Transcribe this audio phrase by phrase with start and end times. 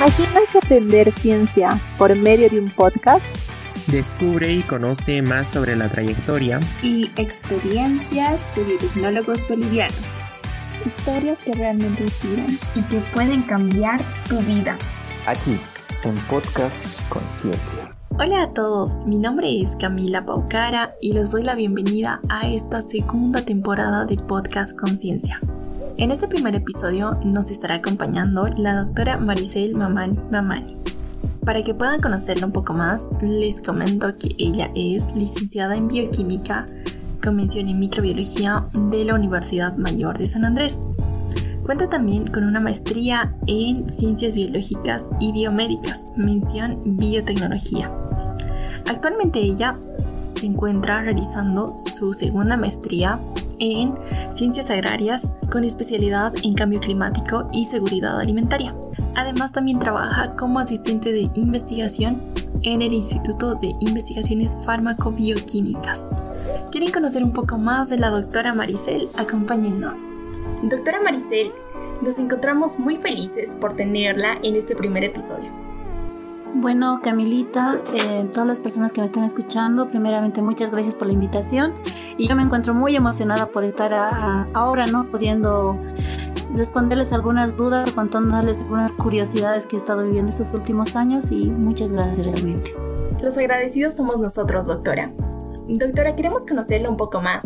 [0.00, 3.22] imaginas aprender ciencia por medio de un podcast?
[3.88, 10.14] Descubre y conoce más sobre la trayectoria y experiencias de biotecnólogos bolivianos.
[10.86, 14.78] Historias que realmente inspiran y que pueden cambiar tu vida.
[15.26, 15.60] Aquí,
[16.04, 17.94] un podcast con ciencia.
[18.18, 22.80] Hola a todos, mi nombre es Camila Paucara y les doy la bienvenida a esta
[22.80, 25.40] segunda temporada de Podcast Conciencia.
[26.00, 30.78] En este primer episodio nos estará acompañando la doctora Maricel Mamani Mamani.
[31.44, 36.66] Para que puedan conocerla un poco más, les comento que ella es licenciada en bioquímica
[37.22, 40.80] con mención en microbiología de la Universidad Mayor de San Andrés.
[41.66, 47.92] Cuenta también con una maestría en ciencias biológicas y biomédicas, mención biotecnología.
[48.88, 49.76] Actualmente ella
[50.40, 53.20] se encuentra realizando su segunda maestría
[53.58, 53.94] en
[54.34, 58.74] Ciencias Agrarias con especialidad en Cambio Climático y Seguridad Alimentaria.
[59.16, 62.22] Además también trabaja como asistente de investigación
[62.62, 66.08] en el Instituto de Investigaciones Fármaco-Bioquímicas.
[66.72, 69.10] ¿Quieren conocer un poco más de la doctora Maricel?
[69.18, 69.98] Acompáñennos.
[70.62, 71.52] Doctora Maricel,
[72.00, 75.69] nos encontramos muy felices por tenerla en este primer episodio.
[76.54, 81.14] Bueno, Camilita, eh, todas las personas que me están escuchando, primeramente muchas gracias por la
[81.14, 81.74] invitación
[82.18, 83.94] y yo me encuentro muy emocionada por estar
[84.52, 85.06] ahora, ¿no?
[85.06, 85.78] Pudiendo
[86.54, 91.50] responderles algunas dudas o contarles algunas curiosidades que he estado viviendo estos últimos años y
[91.50, 92.74] muchas gracias realmente.
[93.22, 95.12] Los agradecidos somos nosotros, doctora.
[95.68, 97.44] Doctora, queremos conocerla un poco más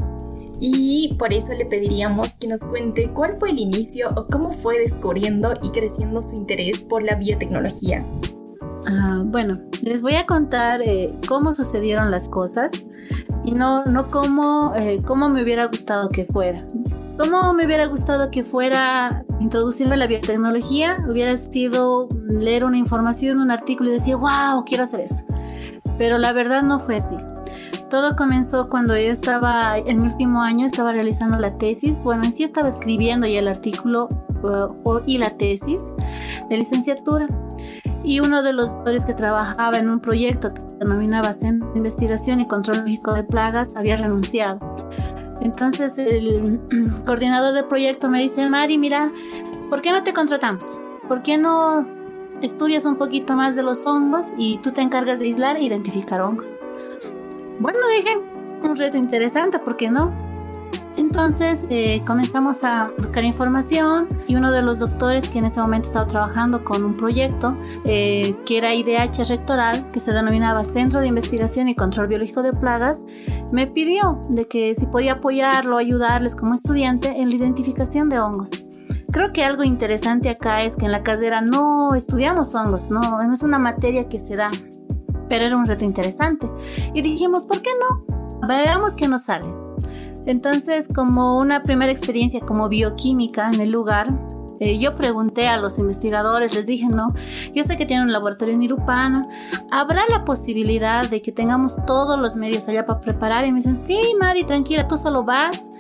[0.61, 4.79] y por eso le pediríamos que nos cuente cuál fue el inicio o cómo fue
[4.79, 8.05] descubriendo y creciendo su interés por la biotecnología.
[9.25, 12.87] Bueno, les voy a contar eh, cómo sucedieron las cosas
[13.45, 16.65] y no, no cómo, eh, cómo me hubiera gustado que fuera.
[17.19, 23.39] Cómo me hubiera gustado que fuera introducirme a la biotecnología, hubiera sido leer una información,
[23.39, 25.25] un artículo y decir, wow, quiero hacer eso.
[25.99, 27.17] Pero la verdad no fue así.
[27.91, 32.03] Todo comenzó cuando yo estaba en mi último año, estaba realizando la tesis.
[32.03, 34.09] Bueno, en sí estaba escribiendo ya el artículo
[34.43, 35.83] uh, y la tesis
[36.49, 37.29] de licenciatura
[38.05, 41.79] y uno de los doctores que trabajaba en un proyecto que se denominaba Centro de
[41.79, 44.61] Investigación y Control Lógico de Plagas había renunciado.
[45.41, 46.61] Entonces el
[47.07, 49.11] coordinador del proyecto me dice, Mari, mira,
[49.71, 50.81] ¿por qué no te contratamos?
[51.09, 51.87] ¿Por qué no
[52.43, 56.21] estudias un poquito más de los hongos y tú te encargas de aislar e identificar
[56.21, 56.57] hongos?
[57.59, 58.19] Bueno, dije,
[58.63, 60.15] un reto interesante, ¿por qué no?
[60.97, 65.89] Entonces eh, comenzamos a buscar información y uno de los doctores que en ese momento
[65.89, 71.09] estaba trabajando con un proyecto eh, que era IDH rectoral, que se denominaba Centro de
[71.09, 73.07] Investigación y Control Biológico de Plagas,
[73.53, 78.51] me pidió de que si podía apoyarlo, ayudarles como estudiante en la identificación de hongos.
[79.11, 83.33] Creo que algo interesante acá es que en la carrera no estudiamos hongos, no, no
[83.33, 84.51] es una materia que se da,
[85.29, 86.49] pero era un reto interesante.
[86.95, 88.47] Y dijimos, ¿por qué no?
[88.47, 89.64] Veamos qué nos sale.
[90.27, 94.09] Entonces, como una primera experiencia como bioquímica en el lugar,
[94.61, 97.13] eh, yo pregunté a los investigadores, les dije, no,
[97.53, 99.29] yo sé que tienen un laboratorio en Irupana,
[99.71, 103.47] ¿habrá la posibilidad de que tengamos todos los medios allá para preparar?
[103.47, 105.73] Y me dicen, sí, Mari, tranquila, tú solo vas,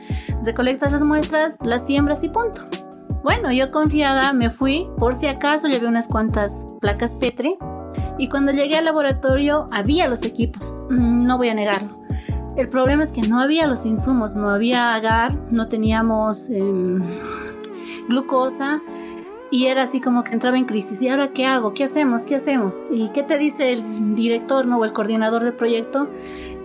[0.45, 2.63] recolectas las muestras, las siembras y punto.
[3.23, 7.57] Bueno, yo confiada me fui, por si acaso llevé unas cuantas placas Petri
[8.19, 12.04] y cuando llegué al laboratorio había los equipos, no voy a negarlo
[12.57, 17.03] el problema es que no había los insumos, no había agar, no teníamos em,
[18.09, 18.81] glucosa
[19.51, 21.03] y era así como que entraba en crisis.
[21.03, 21.75] ¿Y ahora qué hago?
[21.75, 22.23] ¿Qué hacemos?
[22.25, 22.89] ¿Qué hacemos?
[22.91, 26.09] ¿Y qué te dice el director no, o el coordinador del proyecto?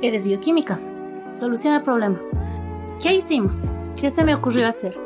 [0.01, 0.79] Eres bioquímica.
[1.31, 2.19] Soluciona el problema.
[3.01, 3.71] ¿Qué hicimos?
[3.99, 4.99] ¿Qué se me ocurrió hacer?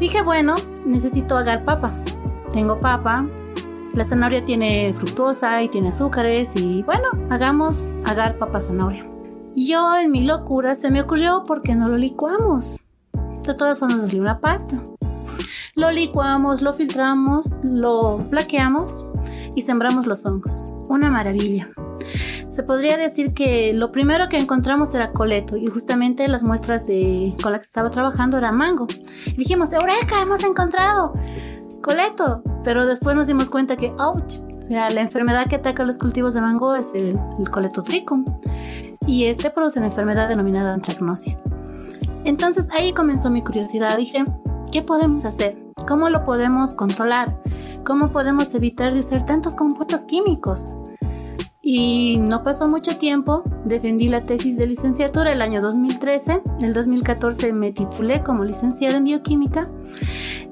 [0.00, 1.92] Dije, bueno, necesito agar papa.
[2.52, 3.26] Tengo papa.
[3.94, 9.17] La zanahoria tiene fructosa y tiene azúcares y bueno, hagamos agar papa zanahoria.
[9.66, 12.80] Yo en mi locura se me ocurrió por qué no lo licuamos.
[13.44, 14.80] De todas formas nos dio una pasta.
[15.74, 19.06] Lo licuamos, lo filtramos, lo plaqueamos
[19.56, 20.74] y sembramos los hongos.
[20.88, 21.70] Una maravilla.
[22.46, 27.34] Se podría decir que lo primero que encontramos era coleto y justamente las muestras de,
[27.42, 28.86] con las que estaba trabajando era mango.
[29.36, 30.22] Dijimos, ¡Eureka!
[30.22, 31.14] ¡Hemos encontrado!
[31.82, 35.98] Coleto, pero después nos dimos cuenta que, ouch, o sea, la enfermedad que ataca los
[35.98, 38.24] cultivos de mango es el, el coletotricum
[39.08, 41.40] y este produce una enfermedad denominada antragnosis.
[42.24, 43.96] Entonces ahí comenzó mi curiosidad.
[43.96, 44.24] Dije,
[44.70, 45.56] ¿qué podemos hacer?
[45.88, 47.42] ¿Cómo lo podemos controlar?
[47.84, 50.76] ¿Cómo podemos evitar de usar tantos compuestos químicos?
[51.62, 57.52] Y no pasó mucho tiempo, defendí la tesis de licenciatura el año 2013, el 2014
[57.52, 59.66] me titulé como licenciada en bioquímica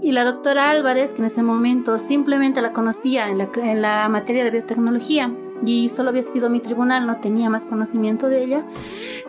[0.03, 4.45] Y la doctora Álvarez, que en ese momento simplemente la conocía la, en la materia
[4.45, 5.33] de biotecnología,
[5.65, 8.67] y solo había sido mi tribunal, no tenía más conocimiento de ella,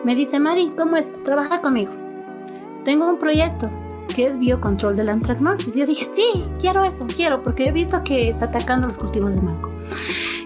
[0.04, 1.22] me dice, Mari, ¿cómo es?
[1.22, 1.92] Trabaja conmigo.
[2.84, 3.70] Tengo un proyecto
[4.14, 5.76] que es biocontrol de la antracnosis.
[5.76, 9.42] Yo dije, sí, quiero eso, quiero, porque he visto que está atacando los cultivos de
[9.42, 9.70] mango.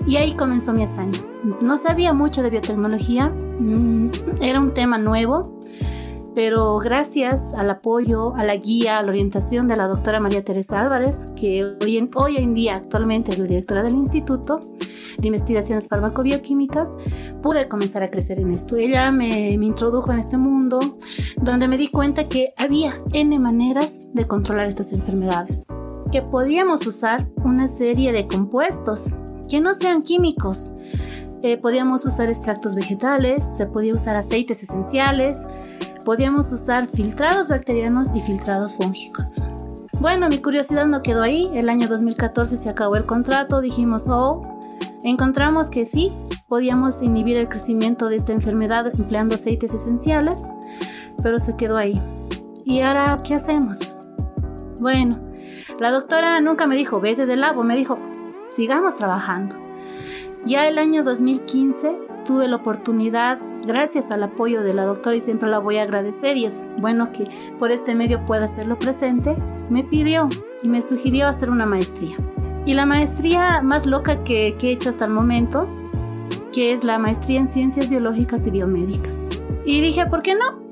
[0.06, 1.18] Y ahí comenzó mi hazaña.
[1.60, 5.58] No sabía mucho de biotecnología, mm, era un tema nuevo,
[6.34, 10.80] pero gracias al apoyo, a la guía, a la orientación de la doctora María Teresa
[10.80, 14.60] Álvarez, que hoy en, hoy en día actualmente es la directora del Instituto
[15.18, 16.96] de Investigaciones Farmacobioquímicas,
[17.42, 18.76] pude comenzar a crecer en esto.
[18.76, 20.98] Ella me, me introdujo en este mundo
[21.36, 25.66] donde me di cuenta que había N maneras de controlar estas enfermedades,
[26.10, 29.14] que podíamos usar una serie de compuestos
[29.50, 30.72] que no sean químicos,
[31.42, 35.48] eh, podíamos usar extractos vegetales, se podía usar aceites esenciales,
[36.04, 39.40] podíamos usar filtrados bacterianos y filtrados fúngicos.
[40.00, 41.50] Bueno, mi curiosidad no quedó ahí.
[41.54, 43.60] El año 2014 se acabó el contrato.
[43.60, 44.42] Dijimos, oh,
[45.04, 46.12] encontramos que sí,
[46.48, 50.52] podíamos inhibir el crecimiento de esta enfermedad empleando aceites esenciales,
[51.22, 52.00] pero se quedó ahí.
[52.64, 53.96] ¿Y ahora qué hacemos?
[54.80, 55.20] Bueno,
[55.78, 57.98] la doctora nunca me dijo, vete del labo, me dijo,
[58.50, 59.56] sigamos trabajando.
[60.44, 65.48] Ya el año 2015 tuve la oportunidad gracias al apoyo de la doctora y siempre
[65.48, 67.28] la voy a agradecer y es bueno que
[67.58, 69.36] por este medio pueda hacerlo presente,
[69.70, 70.28] me pidió
[70.62, 72.16] y me sugirió hacer una maestría.
[72.64, 75.68] Y la maestría más loca que, que he hecho hasta el momento,
[76.52, 79.26] que es la maestría en ciencias biológicas y biomédicas.
[79.64, 80.62] Y dije, ¿por qué no?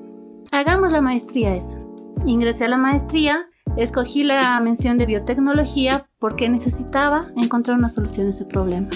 [0.52, 1.78] Hagamos la maestría esa.
[2.26, 3.49] Ingresé a la maestría,
[3.82, 8.88] escogí la mención de biotecnología porque necesitaba encontrar una solución a ese problema.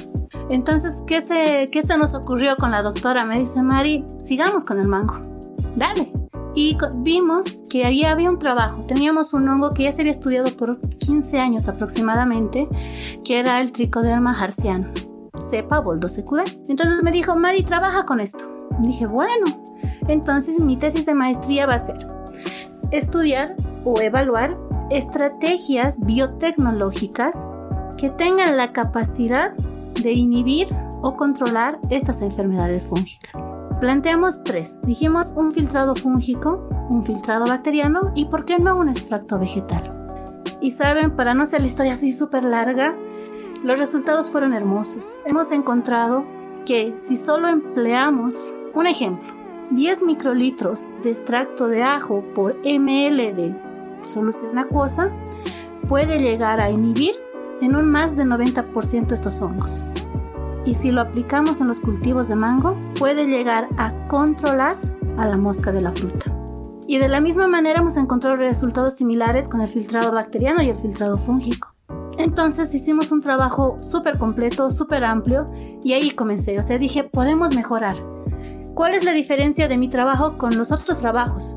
[0.51, 3.25] Entonces, ¿qué se, qué se nos ocurrió con la doctora?
[3.25, 5.21] Me dice, Mari, sigamos con el mango.
[5.77, 6.13] Dale.
[6.55, 8.85] Y vimos que ahí había un trabajo.
[8.87, 12.69] Teníamos un hongo que ya se había estudiado por 15 años aproximadamente,
[13.25, 14.87] que era el tricoderma harciano,
[15.41, 16.47] cepa boldo secudar.
[16.69, 18.45] Entonces me dijo, Mari, trabaja con esto.
[18.81, 19.47] dije, bueno,
[20.07, 22.07] entonces mi tesis de maestría va a ser
[22.93, 24.57] estudiar o evaluar
[24.91, 27.53] estrategias biotecnológicas
[27.99, 29.53] que tengan la capacidad
[30.03, 30.69] de inhibir
[31.03, 33.33] o controlar estas enfermedades fúngicas.
[33.81, 34.81] Planteamos tres.
[34.83, 39.91] Dijimos un filtrado fúngico, un filtrado bacteriano y por qué no un extracto vegetal.
[40.61, 42.95] Y saben, para no hacer la historia así súper larga,
[43.63, 45.21] los resultados fueron hermosos.
[45.27, 46.25] Hemos encontrado
[46.65, 49.35] que si solo empleamos, un ejemplo,
[49.71, 53.55] 10 microlitros de extracto de ajo por ml de
[54.05, 55.09] solución acuosa,
[55.89, 57.15] puede llegar a inhibir
[57.61, 59.87] en un más de 90% estos hongos.
[60.65, 64.77] Y si lo aplicamos en los cultivos de mango, puede llegar a controlar
[65.19, 66.35] a la mosca de la fruta.
[66.87, 70.77] Y de la misma manera hemos encontrado resultados similares con el filtrado bacteriano y el
[70.77, 71.75] filtrado fúngico.
[72.19, 75.45] Entonces hicimos un trabajo súper completo, súper amplio
[75.83, 76.59] y ahí comencé.
[76.59, 77.97] O sea, dije, podemos mejorar.
[78.75, 81.55] ¿Cuál es la diferencia de mi trabajo con los otros trabajos?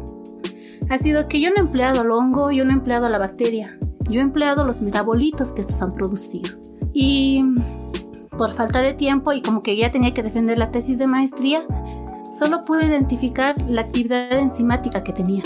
[0.90, 3.78] Ha sido que yo no he empleado el hongo, yo no he empleado la bacteria.
[4.10, 6.58] Yo he empleado los metabolitos que estos han producido.
[6.94, 7.44] Y
[8.38, 11.64] por falta de tiempo y como que ya tenía que defender la tesis de maestría,
[12.38, 15.44] solo pude identificar la actividad enzimática que tenía.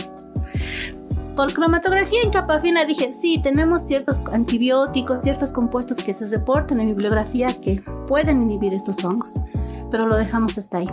[1.35, 6.79] Por cromatografía en capa fina dije, sí, tenemos ciertos antibióticos, ciertos compuestos que se reportan
[6.81, 9.41] en bibliografía que pueden inhibir estos hongos,
[9.89, 10.89] pero lo dejamos hasta ahí.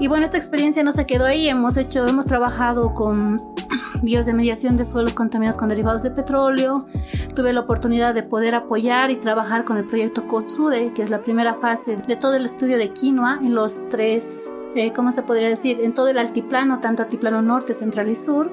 [0.00, 3.38] Y bueno, esta experiencia no se quedó ahí, hemos hecho, hemos trabajado con
[4.02, 6.86] vías de mediación de suelos contaminados con derivados de petróleo.
[7.36, 11.20] Tuve la oportunidad de poder apoyar y trabajar con el proyecto COTSUDE, que es la
[11.20, 15.50] primera fase de todo el estudio de quinoa en los tres, eh, ¿cómo se podría
[15.50, 15.80] decir?
[15.82, 18.50] En todo el altiplano, tanto altiplano norte, central y sur.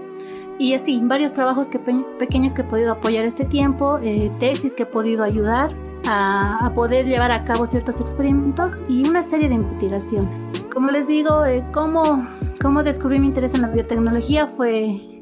[0.59, 4.83] Y así, varios trabajos que pequeños que he podido apoyar este tiempo, eh, tesis que
[4.83, 5.71] he podido ayudar
[6.07, 10.43] a, poder llevar a cabo ciertos experimentos y una serie de investigaciones.
[10.73, 12.23] Como les digo, eh, cómo,
[12.61, 15.17] cómo descubrí mi interés en la biotecnología fue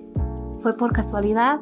[0.66, 1.60] fue por casualidad,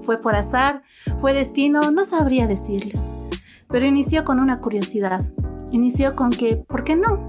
[0.00, 0.82] fue por azar,
[1.20, 3.12] fue destino, no sabría decirles.
[3.68, 5.20] Pero inició con una curiosidad.
[5.72, 7.20] Inició con que, ¿por qué no?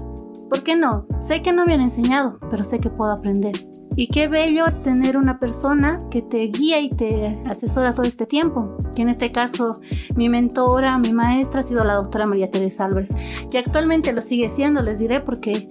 [0.48, 1.04] ¿Por qué no?
[1.20, 3.67] Sé que no me han enseñado, pero sé que puedo aprender.
[3.98, 8.26] Y qué bello es tener una persona que te guía y te asesora todo este
[8.26, 8.76] tiempo.
[8.94, 9.80] Que en este caso,
[10.14, 13.16] mi mentora, mi maestra ha sido la doctora María Teresa Álvarez.
[13.50, 15.68] Y actualmente lo sigue siendo, les diré, porque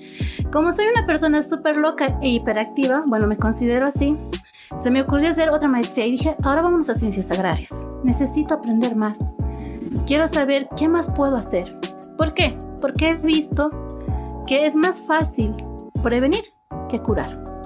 [0.51, 4.17] como soy una persona súper loca e hiperactiva, bueno, me considero así,
[4.75, 7.87] se me ocurrió hacer otra maestría y dije, ahora vamos a ciencias agrarias.
[8.03, 9.37] Necesito aprender más.
[10.05, 11.79] Quiero saber qué más puedo hacer.
[12.17, 12.57] ¿Por qué?
[12.81, 13.71] Porque he visto
[14.45, 15.55] que es más fácil
[16.03, 16.43] prevenir
[16.89, 17.56] que curar.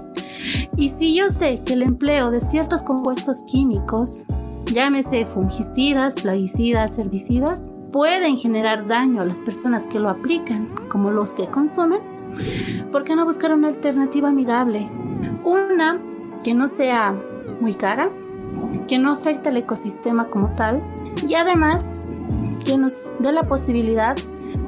[0.78, 4.26] Y si yo sé que el empleo de ciertos compuestos químicos
[4.72, 11.34] llámese fungicidas, plaguicidas, herbicidas, pueden generar daño a las personas que lo aplican, como los
[11.34, 12.00] que consumen,
[12.92, 14.88] ¿por qué no buscar una alternativa amigable?
[15.44, 16.00] Una
[16.44, 17.14] que no sea
[17.60, 18.10] muy cara,
[18.88, 20.82] que no afecte al ecosistema como tal
[21.28, 21.94] y además
[22.66, 24.16] que nos dé la posibilidad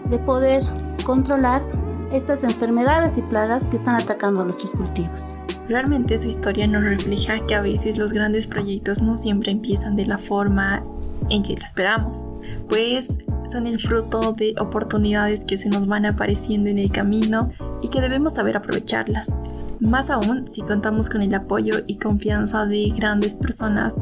[0.06, 0.64] de poder
[1.06, 1.64] controlar
[2.12, 5.40] estas enfermedades y plagas que están atacando a nuestros cultivos.
[5.70, 10.06] Realmente su historia nos refleja que a veces los grandes proyectos no siempre empiezan de
[10.06, 10.84] la forma
[11.30, 12.26] en que lo esperamos,
[12.68, 17.52] pues son el fruto de oportunidades que se nos van apareciendo en el camino
[17.82, 19.28] y que debemos saber aprovecharlas.
[19.80, 23.96] Más aún si contamos con el apoyo y confianza de grandes personas,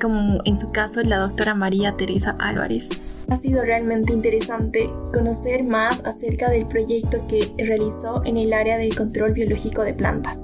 [0.00, 2.88] como en su caso la doctora María Teresa Álvarez.
[3.28, 8.96] Ha sido realmente interesante conocer más acerca del proyecto que realizó en el área del
[8.96, 10.38] control biológico de plantas.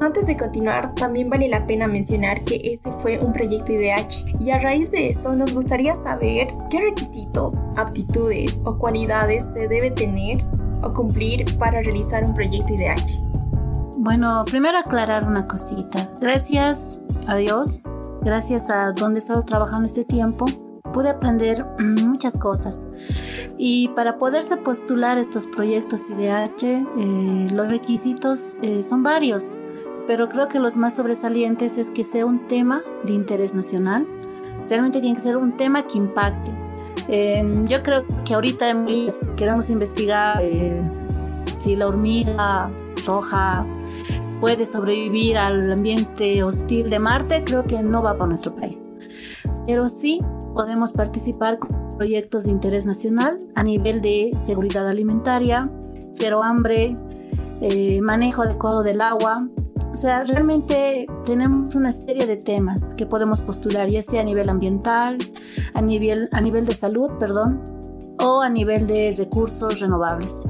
[0.00, 4.50] Antes de continuar, también vale la pena mencionar que este fue un proyecto IDH y
[4.50, 10.38] a raíz de esto nos gustaría saber qué requisitos, aptitudes o cualidades se debe tener
[10.82, 13.28] o cumplir para realizar un proyecto IDH.
[13.98, 16.08] Bueno, primero aclarar una cosita.
[16.20, 17.80] Gracias a Dios,
[18.22, 20.46] gracias a donde he estado trabajando este tiempo,
[20.92, 22.86] pude aprender muchas cosas.
[23.58, 29.58] Y para poderse postular estos proyectos IDH, eh, los requisitos eh, son varios
[30.08, 34.06] pero creo que los más sobresalientes es que sea un tema de interés nacional.
[34.66, 36.50] Realmente tiene que ser un tema que impacte.
[37.08, 38.74] Eh, yo creo que ahorita
[39.36, 40.80] queremos investigar eh,
[41.58, 42.70] si la hormiga
[43.06, 43.66] roja
[44.40, 48.88] puede sobrevivir al ambiente hostil de Marte, creo que no va para nuestro país.
[49.66, 50.20] Pero sí
[50.54, 55.64] podemos participar con proyectos de interés nacional a nivel de seguridad alimentaria,
[56.10, 56.96] cero hambre,
[57.60, 59.40] eh, manejo adecuado del agua,
[60.00, 65.18] sea, realmente tenemos una serie de temas que podemos postular, ya sea a nivel ambiental,
[65.74, 67.60] a nivel, a nivel de salud, perdón,
[68.20, 70.44] o a nivel de recursos renovables.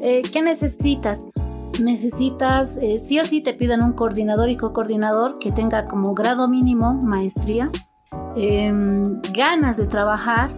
[0.00, 1.32] Eh, ¿Qué necesitas?
[1.80, 6.48] Necesitas, eh, sí o sí te piden un coordinador y co-coordinador que tenga como grado
[6.48, 7.70] mínimo maestría,
[8.36, 10.48] em, ganas de trabajar,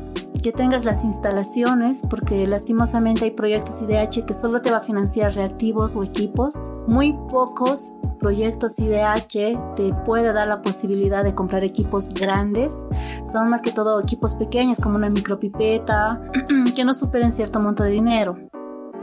[0.45, 5.33] que tengas las instalaciones, porque lastimosamente hay proyectos IDH que solo te va a financiar
[5.33, 6.71] reactivos o equipos.
[6.87, 12.85] Muy pocos proyectos IDH te puede dar la posibilidad de comprar equipos grandes.
[13.25, 16.21] Son más que todo equipos pequeños como una micropipeta
[16.77, 18.37] que no superen cierto monto de dinero.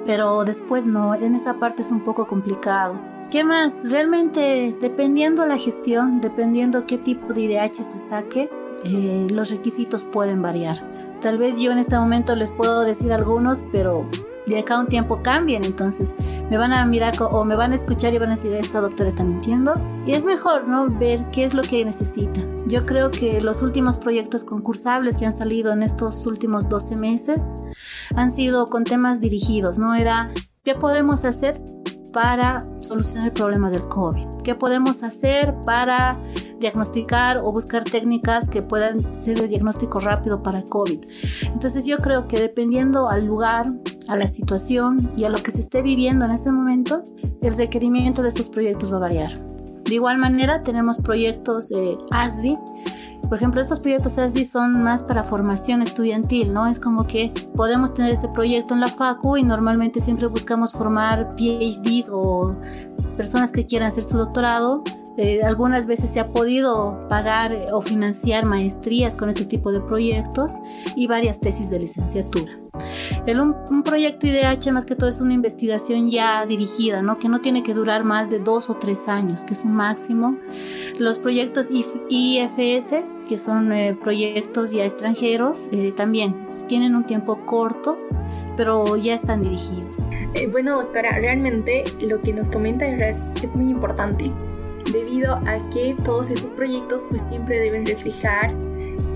[0.06, 3.02] Pero después no, en esa parte es un poco complicado.
[3.32, 3.92] ¿Qué más?
[3.92, 8.48] Realmente, dependiendo la gestión, dependiendo qué tipo de IDH se saque,
[8.84, 11.11] eh, los requisitos pueden variar.
[11.22, 14.10] Tal vez yo en este momento les puedo decir algunos, pero
[14.48, 16.16] de acá a un tiempo cambien, entonces
[16.50, 19.08] me van a mirar o me van a escuchar y van a decir, esta doctora
[19.08, 19.76] está mintiendo.
[20.06, 20.88] Y es mejor, ¿no?
[20.88, 22.42] Ver qué es lo que necesita.
[22.66, 27.60] Yo creo que los últimos proyectos concursables que han salido en estos últimos 12 meses
[28.16, 29.94] han sido con temas dirigidos, ¿no?
[29.94, 30.32] Era,
[30.64, 31.62] ¿qué podemos hacer
[32.14, 34.42] para solucionar el problema del COVID?
[34.44, 36.18] ¿Qué podemos hacer para
[36.62, 41.00] diagnosticar o buscar técnicas que puedan ser de diagnóstico rápido para COVID.
[41.54, 43.68] Entonces yo creo que dependiendo al lugar,
[44.08, 47.04] a la situación y a lo que se esté viviendo en ese momento,
[47.42, 49.32] el requerimiento de estos proyectos va a variar.
[49.84, 52.58] De igual manera tenemos proyectos eh, ASDI,
[53.32, 56.68] por ejemplo, estos proyectos ASDI son más para formación estudiantil, ¿no?
[56.68, 61.30] Es como que podemos tener este proyecto en la FACU y normalmente siempre buscamos formar
[61.38, 62.58] PhDs o
[63.16, 64.84] personas que quieran hacer su doctorado
[65.18, 69.82] eh, algunas veces se ha podido pagar eh, o financiar maestrías con este tipo de
[69.82, 70.54] proyectos
[70.96, 72.58] y varias tesis de licenciatura.
[73.26, 77.20] El, un, proyecto IDH más que todo es una investigación ya dirigida, ¿no?
[77.20, 80.38] que no tiene que durar más de dos o tres años, que es un máximo.
[80.98, 82.96] Los proyectos IFS,
[83.28, 87.98] que son eh, proyectos ya extranjeros, también tienen un tiempo corto,
[88.56, 89.98] pero ya están dirigidos.
[90.52, 94.32] bueno, doctora, realmente lo que nos comenta es muy importante
[94.92, 98.56] debido a que todos estos proyectos pues siempre deben reflejar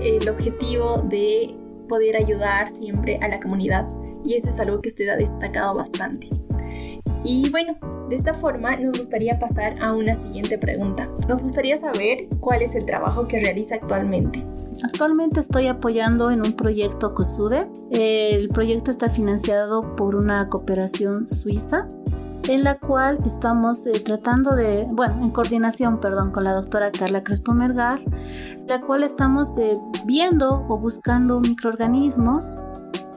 [0.00, 1.54] el objetivo de
[1.88, 3.88] poder ayudar siempre a la comunidad
[4.24, 6.28] y eso es algo que usted ha destacado bastante.
[7.24, 7.76] Y bueno,
[8.08, 11.08] de esta forma nos gustaría pasar a una siguiente pregunta.
[11.28, 14.44] Nos gustaría saber cuál es el trabajo que realiza actualmente.
[14.84, 17.66] Actualmente estoy apoyando en un proyecto COSUDE.
[17.90, 21.88] El proyecto está financiado por una cooperación suiza
[22.48, 27.24] en la cual estamos eh, tratando de, bueno, en coordinación, perdón, con la doctora Carla
[27.24, 28.00] Crespo Mergar,
[28.66, 32.56] la cual estamos eh, viendo o buscando microorganismos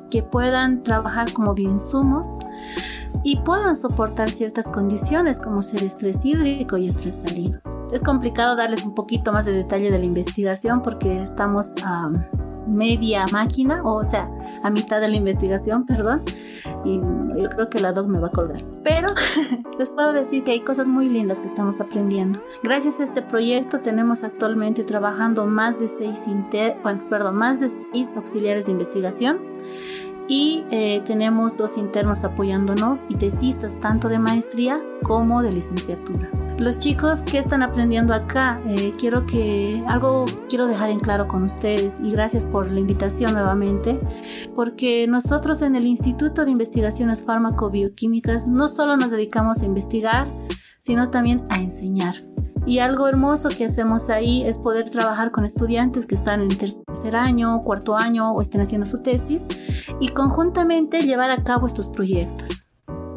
[0.10, 2.40] que puedan trabajar como bioinsumos
[3.24, 7.60] y puedan soportar ciertas condiciones como ser estrés hídrico y estrés salino.
[7.92, 12.10] es complicado darles un poquito más de detalle de la investigación porque estamos a
[12.70, 14.30] media máquina, o sea,
[14.64, 16.22] a mitad de la investigación, perdón.
[16.86, 17.02] Y
[17.42, 18.64] yo creo que la doc me va a colgar.
[18.84, 19.14] Pero
[19.80, 22.42] les puedo decir que hay cosas muy lindas que estamos aprendiendo.
[22.64, 27.70] Gracias a este proyecto tenemos actualmente trabajando más de seis inter, bueno, perdón, más de
[27.70, 29.40] seis auxiliares de investigación
[30.30, 36.30] y eh, tenemos dos internos apoyándonos y tesistas tanto de maestría como de licenciatura.
[36.60, 41.44] Los chicos que están aprendiendo acá, eh, quiero que algo quiero dejar en claro con
[41.44, 44.00] ustedes y gracias por la invitación nuevamente,
[44.56, 50.28] porque nosotros en el Instituto de Investigaciones Fármaco-Bioquímicas no solo nos dedicamos a investigar,
[50.80, 52.16] sino también a enseñar.
[52.66, 57.16] Y algo hermoso que hacemos ahí es poder trabajar con estudiantes que están en tercer
[57.16, 59.48] año, cuarto año o estén haciendo su tesis
[60.00, 62.70] y conjuntamente llevar a cabo estos proyectos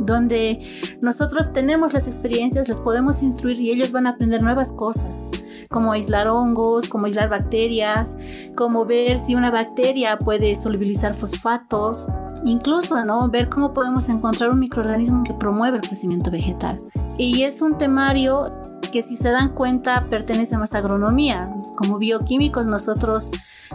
[0.07, 0.61] donde
[1.01, 5.31] nosotros tenemos las experiencias, les podemos instruir y ellos van a aprender nuevas cosas,
[5.71, 8.19] como aislar hongos, como aislar bacterias,
[8.57, 12.09] como ver si una bacteria puede solubilizar fosfatos,
[12.45, 13.29] incluso ¿no?
[13.29, 16.79] ver cómo podemos encontrar un microorganismo que promueve el crecimiento vegetal.
[17.19, 18.53] Y es un temario
[18.93, 21.49] que si se dan cuenta pertenece más a agronomía.
[21.77, 23.31] Como bioquímicos nosotros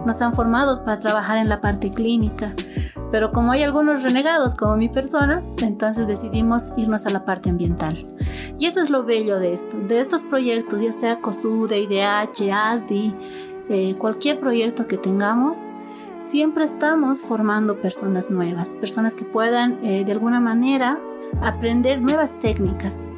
[0.06, 2.54] nos han formado para trabajar en la parte clínica.
[3.12, 7.98] Pero como hay algunos renegados como mi persona, entonces decidimos irnos a la parte ambiental.
[8.60, 13.16] Y eso es lo bello de esto, de estos proyectos, ya sea COSUDE, IDH, ASDI,
[13.70, 15.58] eh, cualquier proyecto que tengamos,
[16.20, 21.00] siempre estamos formando personas nuevas, personas que puedan eh, de alguna manera
[21.42, 23.10] aprender nuevas técnicas.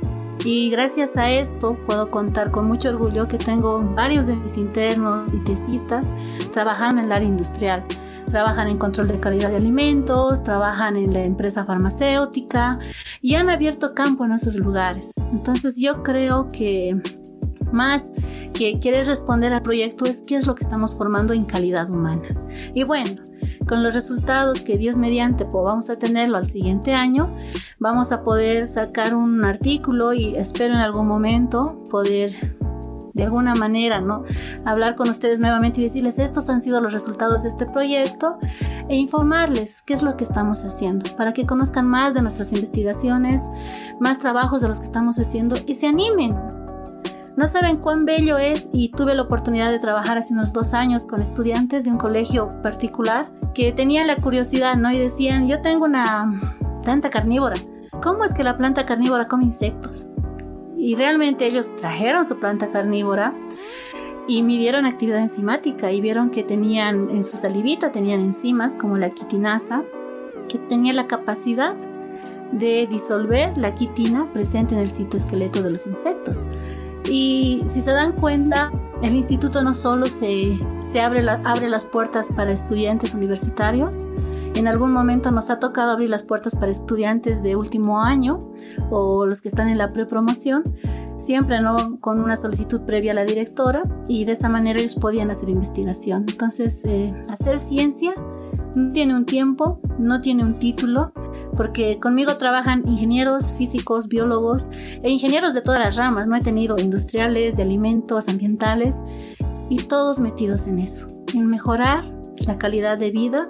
[0.46, 5.30] Y gracias a esto puedo contar con mucho orgullo que tengo varios de mis internos
[5.34, 6.10] y tesistas
[6.51, 7.84] trabajando en el área industrial
[8.30, 12.75] trabajan en control de calidad de alimentos, trabajan en la empresa farmacéutica
[13.22, 15.16] y han abierto campo en esos lugares.
[15.32, 17.01] Entonces yo creo que
[17.71, 18.13] más
[18.53, 22.27] que querer responder al proyecto es qué es lo que estamos formando en calidad humana.
[22.73, 23.21] Y bueno,
[23.67, 27.29] con los resultados que Dios mediante vamos a tenerlo al siguiente año,
[27.77, 32.32] vamos a poder sacar un artículo y espero en algún momento poder
[33.19, 34.23] de alguna manera, ¿no?
[34.65, 38.39] Hablar con ustedes nuevamente y decirles estos han sido los resultados de este proyecto
[38.88, 43.49] e informarles qué es lo que estamos haciendo para que conozcan más de nuestras investigaciones,
[43.99, 46.32] más trabajos de los que estamos haciendo y se animen.
[47.39, 51.06] No saben cuán bello es y tuve la oportunidad de trabajar hace unos dos años
[51.06, 54.91] con estudiantes de un colegio particular que tenían la curiosidad, ¿no?
[54.91, 56.25] Y decían, yo tengo una
[56.84, 57.56] planta carnívora.
[58.04, 60.08] ¿Cómo es que la planta carnívora come insectos?
[60.78, 63.34] Y realmente ellos trajeron su planta carnívora
[64.28, 69.12] y midieron actividad enzimática y vieron que tenían en su salivita tenían enzimas como la
[69.12, 69.84] quitinasa
[70.49, 71.73] que tenía la capacidad
[72.52, 76.45] de disolver la quitina presente en el citoesqueleto de los insectos.
[77.10, 82.32] Y si se dan cuenta, el instituto no solo se, se abre, abre las puertas
[82.36, 84.08] para estudiantes universitarios,
[84.56, 88.41] en algún momento nos ha tocado abrir las puertas para estudiantes de último año
[88.89, 90.63] o los que están en la prepromoción,
[91.17, 95.32] siempre no con una solicitud previa a la directora y de esa manera ellos podían
[95.32, 96.26] hacer investigación.
[96.28, 98.13] Entonces, eh, hacer ciencia
[98.75, 101.13] no tiene un tiempo, no tiene un título,
[101.55, 104.71] porque conmigo trabajan ingenieros, físicos, biólogos
[105.03, 106.27] e ingenieros de todas las ramas.
[106.27, 109.03] No he tenido industriales, de alimentos, ambientales
[109.69, 112.03] y todos metidos en eso, en mejorar
[112.45, 113.49] la calidad de vida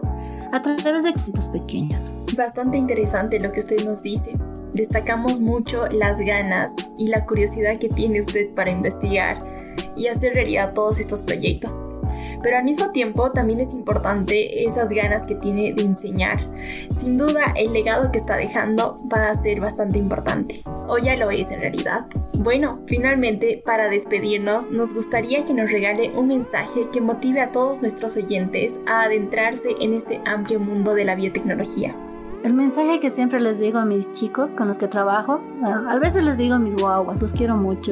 [0.51, 2.13] a través de éxitos pequeños.
[2.35, 4.33] Bastante interesante lo que usted nos dice.
[4.73, 9.41] Destacamos mucho las ganas y la curiosidad que tiene usted para investigar
[9.95, 11.79] y hacer realidad todos estos proyectos
[12.41, 16.37] pero al mismo tiempo también es importante esas ganas que tiene de enseñar.
[16.95, 21.29] Sin duda el legado que está dejando va a ser bastante importante, o ya lo
[21.31, 22.07] es en realidad.
[22.33, 27.81] Bueno, finalmente, para despedirnos, nos gustaría que nos regale un mensaje que motive a todos
[27.81, 31.95] nuestros oyentes a adentrarse en este amplio mundo de la biotecnología.
[32.43, 36.23] El mensaje que siempre les digo a mis chicos con los que trabajo, a veces
[36.23, 37.91] les digo a mis guaguas, los quiero mucho,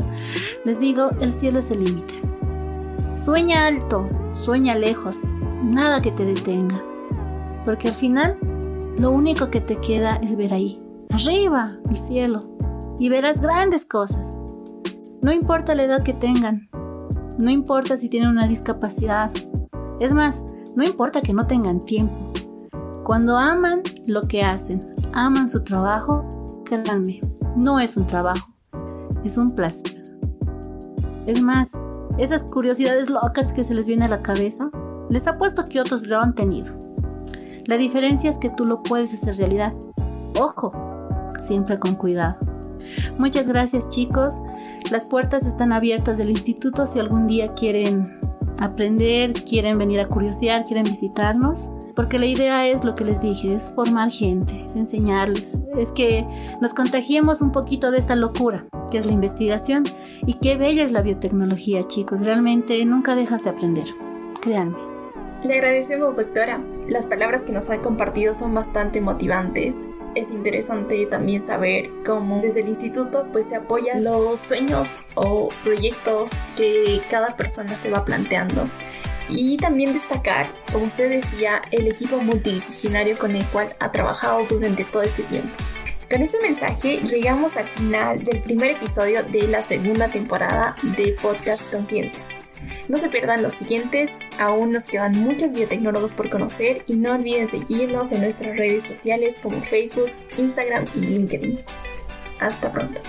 [0.64, 2.27] les digo, el cielo es el límite.
[3.18, 5.24] Sueña alto, sueña lejos,
[5.66, 6.84] nada que te detenga.
[7.66, 8.38] Porque al final,
[9.00, 12.44] lo único que te queda es ver ahí, arriba, el cielo,
[13.00, 14.40] y verás grandes cosas.
[15.24, 16.70] No importa la edad que tengan,
[17.40, 19.32] no importa si tienen una discapacidad,
[20.00, 22.32] es más, no importa que no tengan tiempo.
[23.04, 24.80] Cuando aman lo que hacen,
[25.12, 27.22] aman su trabajo, créanme,
[27.56, 28.54] no es un trabajo,
[29.24, 30.06] es un placer.
[31.26, 31.78] Es más,
[32.18, 34.70] esas curiosidades locas que se les viene a la cabeza,
[35.10, 36.74] les apuesto que otros lo han tenido.
[37.66, 39.74] La diferencia es que tú lo puedes hacer realidad.
[40.40, 40.72] Ojo,
[41.38, 42.38] siempre con cuidado.
[43.18, 44.42] Muchas gracias chicos.
[44.92, 48.06] las puertas están abiertas del instituto si algún día quieren
[48.60, 53.56] aprender, quieren venir a curiosear, quieren visitarnos, porque la idea es lo que les dije,
[53.56, 56.28] es formar gente, es enseñarles, es que
[56.62, 59.84] nos contagiemos un poquito de esta locura que es la investigación
[60.24, 63.88] y qué bella es la biotecnología, chicos, realmente nunca dejas de aprender,
[64.42, 64.78] créanme.
[65.44, 66.64] Le agradecemos, doctora.
[66.88, 69.74] Las palabras que nos ha compartido son bastante motivantes
[70.18, 76.32] es interesante también saber cómo desde el instituto pues se apoyan los sueños o proyectos
[76.56, 78.68] que cada persona se va planteando.
[79.30, 84.86] Y también destacar, como usted decía, el equipo multidisciplinario con el cual ha trabajado durante
[84.86, 85.56] todo este tiempo.
[86.10, 91.70] Con este mensaje llegamos al final del primer episodio de la segunda temporada de Podcast
[91.70, 92.24] Conciencia.
[92.88, 97.50] No se pierdan los siguientes, aún nos quedan muchos biotecnólogos por conocer y no olviden
[97.50, 101.60] seguirnos en nuestras redes sociales como Facebook, Instagram y LinkedIn.
[102.40, 103.02] Hasta pronto.